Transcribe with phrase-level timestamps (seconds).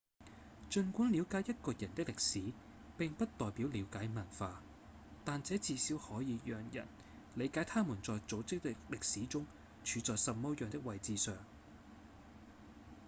[0.71, 2.53] 儘管了解一個人的歷史
[2.97, 4.59] 並不代表了解文化
[5.23, 6.87] 但這至少可以讓人
[7.35, 9.45] 理解他們在組織的歷史中
[9.83, 11.35] 處在什麼樣的位置上